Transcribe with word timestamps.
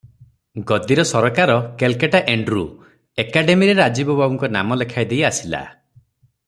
ଗଦିର 0.69 1.03
ସରକାର 1.09 1.57
କେଲକାଟା 1.83 2.21
ଏଣ୍ଡ୍ରୁ, 2.33 2.63
ଏକାଡେମିରେ 3.25 3.79
ରାଜୀବ 3.81 4.19
ବାବୁଙ୍କ 4.23 4.53
ନାମ 4.59 4.79
ଲେଖାଇ 4.83 5.11
ଦେଇ 5.13 5.25
ଆସିଲା। 5.33 5.65